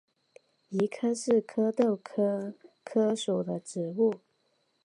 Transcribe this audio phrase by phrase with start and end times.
[0.69, 4.15] 谊柯是壳斗科柯属的植物。